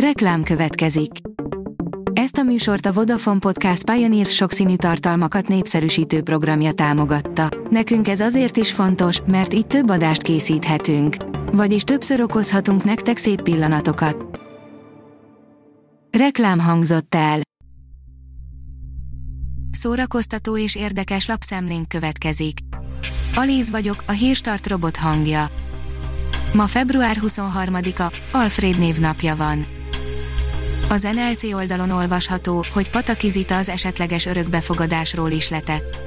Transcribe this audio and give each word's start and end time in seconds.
Reklám 0.00 0.42
következik. 0.42 1.10
Ezt 2.12 2.36
a 2.36 2.42
műsort 2.42 2.86
a 2.86 2.92
Vodafone 2.92 3.38
Podcast 3.38 3.90
Pioneer 3.90 4.26
sokszínű 4.26 4.76
tartalmakat 4.76 5.48
népszerűsítő 5.48 6.22
programja 6.22 6.72
támogatta. 6.72 7.48
Nekünk 7.70 8.08
ez 8.08 8.20
azért 8.20 8.56
is 8.56 8.72
fontos, 8.72 9.20
mert 9.26 9.54
így 9.54 9.66
több 9.66 9.88
adást 9.88 10.22
készíthetünk. 10.22 11.16
Vagyis 11.52 11.82
többször 11.82 12.20
okozhatunk 12.20 12.84
nektek 12.84 13.16
szép 13.16 13.42
pillanatokat. 13.42 14.40
Reklám 16.18 16.58
hangzott 16.58 17.14
el. 17.14 17.40
Szórakoztató 19.70 20.58
és 20.58 20.74
érdekes 20.74 21.26
lapszemlénk 21.26 21.88
következik. 21.88 22.58
Alíz 23.34 23.70
vagyok, 23.70 24.04
a 24.06 24.12
hírstart 24.12 24.66
robot 24.66 24.96
hangja. 24.96 25.46
Ma 26.52 26.66
február 26.66 27.16
23-a, 27.26 28.12
Alfred 28.32 28.78
névnapja 28.78 29.36
van. 29.36 29.74
Az 30.88 31.02
NLC 31.02 31.42
oldalon 31.42 31.90
olvasható, 31.90 32.64
hogy 32.72 32.90
Patakizita 32.90 33.56
az 33.56 33.68
esetleges 33.68 34.26
örökbefogadásról 34.26 35.30
is 35.30 35.48
letett. 35.48 35.98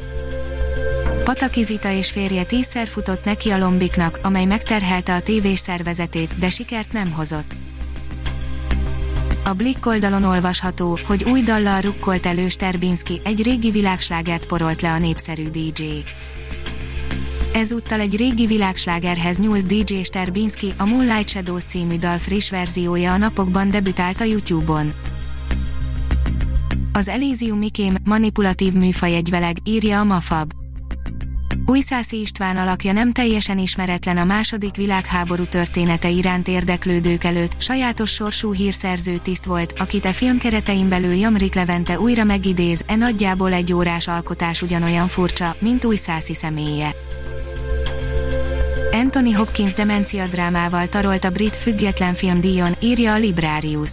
Patakizita 1.23 1.91
és 1.91 2.11
férje 2.11 2.43
tízszer 2.43 2.87
futott 2.87 3.23
neki 3.23 3.49
a 3.49 3.57
lombiknak, 3.57 4.19
amely 4.23 4.45
megterhelte 4.45 5.13
a 5.15 5.21
tévés 5.21 5.59
szervezetét, 5.59 6.37
de 6.37 6.49
sikert 6.49 6.91
nem 6.91 7.11
hozott. 7.11 7.55
A 9.45 9.53
Blick 9.53 9.85
oldalon 9.85 10.23
olvasható, 10.23 10.99
hogy 11.07 11.23
új 11.23 11.41
dallal 11.41 11.81
rukkolt 11.81 12.25
elő 12.25 12.49
Sterbinski, 12.49 13.21
egy 13.23 13.43
régi 13.43 13.71
világslágert 13.71 14.45
porolt 14.45 14.81
le 14.81 14.91
a 14.91 14.97
népszerű 14.97 15.49
DJ. 15.49 15.83
Ezúttal 17.59 17.99
egy 17.99 18.15
régi 18.15 18.45
világslágerhez 18.45 19.37
nyúlt 19.37 19.65
DJ 19.65 20.01
Sterbinski, 20.03 20.73
a 20.77 20.85
Moonlight 20.85 21.29
Shadows 21.29 21.63
című 21.63 21.97
dal 21.97 22.17
friss 22.17 22.49
verziója 22.49 23.13
a 23.13 23.17
napokban 23.17 23.69
debütált 23.69 24.21
a 24.21 24.23
YouTube-on. 24.23 24.93
Az 26.93 27.07
Elysium 27.07 27.57
Mikém 27.57 27.95
manipulatív 28.03 28.73
műfaj 28.73 29.15
egyveleg, 29.15 29.57
írja 29.63 29.99
a 29.99 30.03
Mafab. 30.03 30.51
Újszászi 31.65 32.19
István 32.19 32.57
alakja 32.57 32.91
nem 32.91 33.11
teljesen 33.11 33.57
ismeretlen 33.57 34.17
a 34.17 34.23
második 34.23 34.75
világháború 34.75 35.43
története 35.43 36.09
iránt 36.09 36.47
érdeklődők 36.47 37.23
előtt, 37.23 37.61
sajátos 37.61 38.11
sorsú 38.11 38.53
hírszerző 38.53 39.17
tiszt 39.17 39.45
volt, 39.45 39.73
akit 39.77 40.05
a 40.05 40.07
e 40.07 40.13
film 40.13 40.37
keretein 40.37 40.89
belül 40.89 41.13
Jamrik 41.13 41.53
Levente 41.53 41.99
újra 41.99 42.23
megidéz, 42.23 42.83
e 42.87 42.95
nagyjából 42.95 43.53
egy 43.53 43.73
órás 43.73 44.07
alkotás 44.07 44.61
ugyanolyan 44.61 45.07
furcsa, 45.07 45.55
mint 45.59 45.85
Újszászi 45.85 46.33
személye. 46.33 46.95
Anthony 48.99 49.35
Hopkins 49.35 49.73
demencia 49.73 50.27
drámával 50.27 50.87
tarolt 50.87 51.23
a 51.23 51.29
brit 51.29 51.55
független 51.55 52.13
filmdíjon, 52.13 52.75
írja 52.79 53.13
a 53.13 53.17
Librarius. 53.17 53.91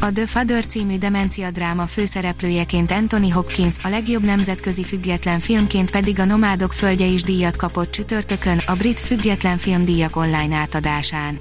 A 0.00 0.12
The 0.12 0.26
Father 0.26 0.66
című 0.66 0.98
demencia 0.98 1.50
dráma 1.50 1.86
főszereplőjeként 1.86 2.90
Anthony 2.90 3.32
Hopkins, 3.32 3.76
a 3.82 3.88
legjobb 3.88 4.24
nemzetközi 4.24 4.84
független 4.84 5.40
filmként 5.40 5.90
pedig 5.90 6.18
a 6.18 6.24
Nomádok 6.24 6.72
földje 6.72 7.06
is 7.06 7.22
díjat 7.22 7.56
kapott 7.56 7.90
csütörtökön, 7.90 8.58
a 8.58 8.74
brit 8.74 9.00
független 9.00 9.58
filmdíjak 9.58 10.16
online 10.16 10.56
átadásán. 10.56 11.38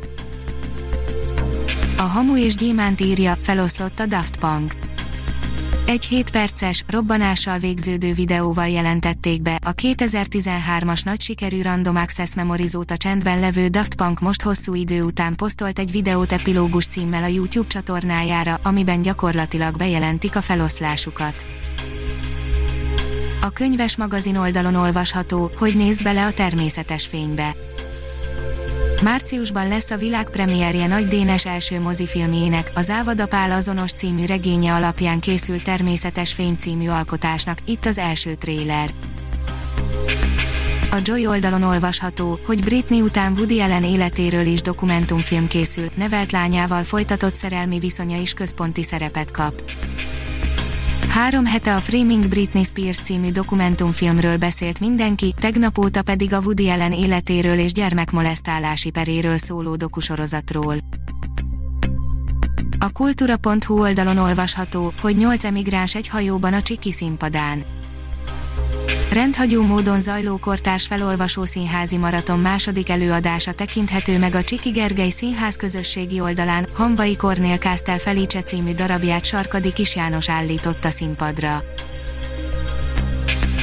A 1.98 2.02
Hamu 2.02 2.38
és 2.38 2.56
Gyémánt 2.56 3.02
írja, 3.02 3.38
feloszlott 3.42 4.00
a 4.00 4.06
Daft 4.06 4.38
Punk. 4.38 4.91
Egy 5.92 6.06
7 6.06 6.30
perces, 6.30 6.84
robbanással 6.88 7.58
végződő 7.58 8.14
videóval 8.14 8.68
jelentették 8.68 9.42
be 9.42 9.60
a 9.66 9.74
2013-as 9.74 11.06
nagy 11.06 11.22
sikerű 11.22 11.62
Random 11.62 11.96
Access 11.96 12.36
Memories 12.36 12.74
óta 12.74 12.98
csendben 12.98 13.40
levő 13.40 13.68
Daft 13.68 13.96
Punk 13.96 14.20
most 14.20 14.42
hosszú 14.42 14.76
idő 14.76 15.04
után 15.04 15.36
posztolt 15.36 15.80
egy 15.80 15.92
videót 15.92 16.32
epilógus 16.32 16.86
címmel 16.86 17.24
a 17.24 17.28
YouTube 17.28 17.68
csatornájára, 17.68 18.60
amiben 18.64 19.02
gyakorlatilag 19.02 19.78
bejelentik 19.78 20.36
a 20.36 20.42
feloszlásukat. 20.42 21.46
A 23.42 23.50
könyves 23.50 23.98
magazin 23.98 24.36
oldalon 24.36 24.76
olvasható, 24.76 25.52
hogy 25.58 25.76
néz 25.76 26.02
bele 26.02 26.26
a 26.26 26.32
természetes 26.32 27.08
fénybe 27.08 27.56
Márciusban 29.04 29.68
lesz 29.68 29.92
a 29.92 29.98
világpremierje 29.98 30.88
Nagy 30.88 31.08
Dénes 31.08 31.46
első 31.46 31.80
mozifilmjének, 31.80 32.72
az 32.76 32.90
Ávada 32.90 33.28
Pál 33.28 33.52
azonos 33.52 33.92
című 33.92 34.26
regénye 34.26 34.74
alapján 34.74 35.20
készült 35.20 35.64
Természetes 35.64 36.34
Fény 36.34 36.56
című 36.56 36.88
alkotásnak, 36.88 37.58
itt 37.66 37.86
az 37.86 37.98
első 37.98 38.36
tréler. 38.36 38.94
A 40.92 41.00
Joy 41.04 41.28
oldalon 41.28 41.64
olvasható, 41.64 42.40
hogy 42.46 42.64
Britney 42.64 43.02
után 43.02 43.34
Woody 43.34 43.60
Allen 43.60 43.84
életéről 43.84 44.46
is 44.46 44.62
dokumentumfilm 44.62 45.48
készül, 45.48 45.92
nevelt 45.96 46.32
lányával 46.32 46.84
folytatott 46.84 47.36
szerelmi 47.36 47.80
viszonya 47.80 48.18
is 48.18 48.34
központi 48.34 48.84
szerepet 48.84 49.32
kap. 49.32 49.64
Három 51.14 51.46
hete 51.46 51.76
a 51.76 51.80
Framing 51.80 52.28
Britney 52.28 52.64
Spears 52.64 52.98
című 52.98 53.32
dokumentumfilmről 53.32 54.38
beszélt 54.38 54.80
mindenki, 54.80 55.34
tegnap 55.40 55.78
óta 55.78 56.02
pedig 56.02 56.34
a 56.34 56.40
Woody 56.40 56.70
Allen 56.70 56.92
életéről 56.92 57.58
és 57.58 57.74
gyermekmolesztálási 57.74 58.90
peréről 58.90 59.38
szóló 59.38 59.76
dokusorozatról. 59.76 60.76
A 62.80 62.92
kultúra.hu 62.92 63.80
oldalon 63.80 64.18
olvasható, 64.18 64.94
hogy 65.02 65.16
nyolc 65.16 65.44
emigráns 65.44 65.96
egy 65.96 66.08
hajóban 66.08 66.54
a 66.54 66.62
Csiki 66.62 66.92
színpadán. 66.92 67.64
Rendhagyó 69.14 69.64
módon 69.64 70.00
zajló 70.00 70.38
kortárs 70.38 70.88
felolvasó 70.88 71.46
színházi 71.46 71.98
maraton 71.98 72.40
második 72.40 72.90
előadása 72.90 73.54
tekinthető 73.54 74.18
meg 74.18 74.36
a 74.36 74.44
Csiki 74.44 74.70
Gergely 74.70 75.10
színház 75.10 75.56
közösségi 75.56 76.20
oldalán, 76.20 76.68
Hanvai 76.74 77.16
Kornél 77.16 77.58
Kásztel 77.58 77.98
Felice 77.98 78.42
című 78.42 78.74
darabját 78.74 79.26
Sarkadi 79.26 79.74
Kis 79.74 79.96
János 79.96 80.30
állította 80.30 80.90
színpadra. 80.90 81.64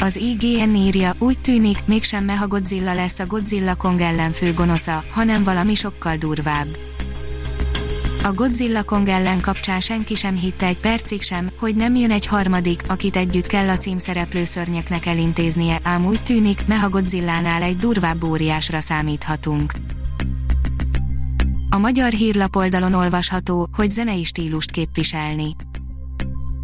Az 0.00 0.16
IGN 0.16 0.74
írja, 0.74 1.14
úgy 1.18 1.40
tűnik, 1.40 1.78
mégsem 1.84 2.24
Meha 2.24 2.46
Godzilla 2.46 2.94
lesz 2.94 3.18
a 3.18 3.26
Godzilla 3.26 3.74
Kong 3.74 4.00
ellen 4.00 4.32
főgonosza, 4.32 5.04
hanem 5.10 5.44
valami 5.44 5.74
sokkal 5.74 6.16
durvább. 6.16 6.87
A 8.22 8.32
Godzilla 8.32 8.82
Kong 8.82 9.08
ellen 9.08 9.40
kapcsán 9.40 9.80
senki 9.80 10.14
sem 10.14 10.36
hitte 10.36 10.66
egy 10.66 10.78
percig 10.78 11.22
sem, 11.22 11.50
hogy 11.58 11.76
nem 11.76 11.94
jön 11.94 12.10
egy 12.10 12.26
harmadik, 12.26 12.82
akit 12.88 13.16
együtt 13.16 13.46
kell 13.46 13.68
a 13.68 13.76
címszereplő 13.76 14.44
szörnyeknek 14.44 15.06
elintéznie, 15.06 15.80
ám 15.82 16.06
úgy 16.06 16.22
tűnik, 16.22 16.66
Meha 16.66 16.88
Godzillánál 16.88 17.62
egy 17.62 17.76
durvább 17.76 18.24
óriásra 18.24 18.80
számíthatunk. 18.80 19.72
A 21.70 21.78
magyar 21.78 22.12
hírlap 22.12 22.56
oldalon 22.56 22.94
olvasható, 22.94 23.68
hogy 23.72 23.90
zenei 23.90 24.24
stílust 24.24 24.70
képviselni. 24.70 25.54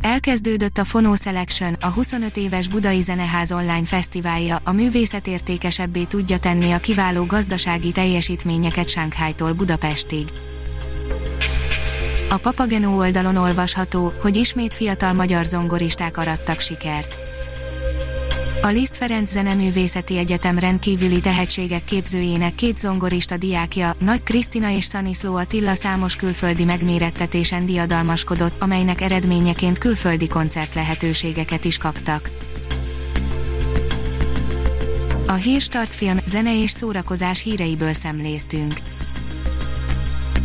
Elkezdődött 0.00 0.78
a 0.78 0.84
Fono 0.84 1.14
Selection, 1.14 1.76
a 1.80 1.86
25 1.86 2.36
éves 2.36 2.68
Budai 2.68 3.00
Zeneház 3.00 3.52
online 3.52 3.84
fesztiválja, 3.84 4.60
a 4.64 4.72
művészet 4.72 5.26
értékesebbé 5.26 6.04
tudja 6.04 6.38
tenni 6.38 6.72
a 6.72 6.78
kiváló 6.78 7.24
gazdasági 7.24 7.92
teljesítményeket 7.92 8.88
Sánkhájtól 8.88 9.52
Budapestig. 9.52 10.28
A 12.34 12.38
Papageno 12.38 12.96
oldalon 12.96 13.36
olvasható, 13.36 14.12
hogy 14.20 14.36
ismét 14.36 14.74
fiatal 14.74 15.12
magyar 15.12 15.44
zongoristák 15.44 16.16
arattak 16.16 16.60
sikert. 16.60 17.16
A 18.62 18.66
Liszt 18.66 18.96
Ferenc 18.96 19.30
Zeneművészeti 19.30 20.18
Egyetem 20.18 20.58
rendkívüli 20.58 21.20
tehetségek 21.20 21.84
képzőjének 21.84 22.54
két 22.54 22.78
zongorista 22.78 23.36
diákja, 23.36 23.94
Nagy 23.98 24.22
Krisztina 24.22 24.70
és 24.70 24.84
Szaniszló 24.84 25.34
Attila 25.36 25.74
számos 25.74 26.16
külföldi 26.16 26.64
megmérettetésen 26.64 27.66
diadalmaskodott, 27.66 28.62
amelynek 28.62 29.00
eredményeként 29.00 29.78
külföldi 29.78 30.28
koncert 30.28 30.74
lehetőségeket 30.74 31.64
is 31.64 31.78
kaptak. 31.78 32.30
A 35.26 35.32
Hírstart 35.32 35.94
film, 35.94 36.18
zene 36.26 36.62
és 36.62 36.70
szórakozás 36.70 37.42
híreiből 37.42 37.92
szemléztünk. 37.92 38.72